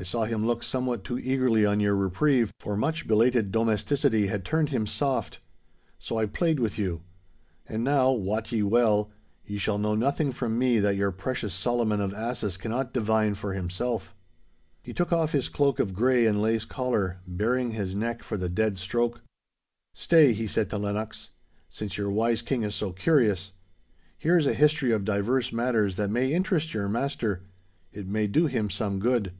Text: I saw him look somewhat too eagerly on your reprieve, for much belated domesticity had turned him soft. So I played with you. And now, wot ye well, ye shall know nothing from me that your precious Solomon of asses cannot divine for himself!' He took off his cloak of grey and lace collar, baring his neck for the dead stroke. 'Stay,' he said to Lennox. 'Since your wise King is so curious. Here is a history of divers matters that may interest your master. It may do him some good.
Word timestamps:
I 0.00 0.04
saw 0.04 0.26
him 0.26 0.46
look 0.46 0.62
somewhat 0.62 1.02
too 1.02 1.18
eagerly 1.18 1.66
on 1.66 1.80
your 1.80 1.96
reprieve, 1.96 2.52
for 2.60 2.76
much 2.76 3.08
belated 3.08 3.50
domesticity 3.50 4.28
had 4.28 4.44
turned 4.44 4.68
him 4.68 4.86
soft. 4.86 5.40
So 5.98 6.18
I 6.20 6.26
played 6.26 6.60
with 6.60 6.78
you. 6.78 7.00
And 7.66 7.82
now, 7.82 8.12
wot 8.12 8.52
ye 8.52 8.62
well, 8.62 9.10
ye 9.44 9.58
shall 9.58 9.76
know 9.76 9.96
nothing 9.96 10.30
from 10.30 10.56
me 10.56 10.78
that 10.78 10.94
your 10.94 11.10
precious 11.10 11.52
Solomon 11.52 12.00
of 12.00 12.14
asses 12.14 12.56
cannot 12.56 12.92
divine 12.94 13.34
for 13.34 13.54
himself!' 13.54 14.14
He 14.84 14.94
took 14.94 15.12
off 15.12 15.32
his 15.32 15.48
cloak 15.48 15.80
of 15.80 15.94
grey 15.94 16.26
and 16.26 16.40
lace 16.40 16.64
collar, 16.64 17.18
baring 17.26 17.72
his 17.72 17.96
neck 17.96 18.22
for 18.22 18.36
the 18.36 18.48
dead 18.48 18.78
stroke. 18.78 19.22
'Stay,' 19.94 20.32
he 20.32 20.46
said 20.46 20.70
to 20.70 20.78
Lennox. 20.78 21.32
'Since 21.70 21.98
your 21.98 22.12
wise 22.12 22.40
King 22.40 22.62
is 22.62 22.76
so 22.76 22.92
curious. 22.92 23.50
Here 24.16 24.36
is 24.36 24.46
a 24.46 24.54
history 24.54 24.92
of 24.92 25.04
divers 25.04 25.52
matters 25.52 25.96
that 25.96 26.08
may 26.12 26.32
interest 26.32 26.72
your 26.72 26.88
master. 26.88 27.42
It 27.92 28.06
may 28.06 28.28
do 28.28 28.46
him 28.46 28.70
some 28.70 29.00
good. 29.00 29.32